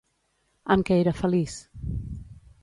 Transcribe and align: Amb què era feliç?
Amb 0.75 0.87
què 0.87 0.97
era 1.01 1.13
feliç? 1.19 1.59